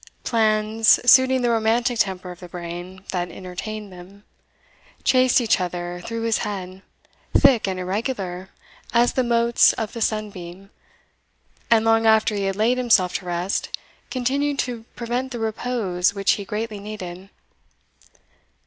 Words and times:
Plans, 0.23 0.99
suiting 1.05 1.43
the 1.43 1.51
romantic 1.51 1.99
temper 1.99 2.31
of 2.31 2.39
the 2.39 2.49
brain 2.49 3.03
that 3.11 3.29
entertained 3.29 3.93
them, 3.93 4.23
chased 5.03 5.39
each 5.39 5.59
other 5.61 6.01
through 6.03 6.23
his 6.23 6.39
head, 6.39 6.81
thick 7.37 7.67
and 7.67 7.79
irregular 7.79 8.49
as 8.95 9.13
the 9.13 9.23
motes 9.23 9.73
of 9.73 9.93
the 9.93 10.01
sun 10.01 10.31
beam, 10.31 10.71
and, 11.69 11.85
long 11.85 12.07
after 12.07 12.33
he 12.33 12.45
had 12.45 12.55
laid 12.55 12.79
himself 12.79 13.13
to 13.13 13.25
rest, 13.27 13.69
continued 14.09 14.57
to 14.57 14.85
prevent 14.95 15.31
the 15.31 15.37
repose 15.37 16.15
which 16.15 16.31
he 16.31 16.45
greatly 16.45 16.79
needed. 16.79 17.29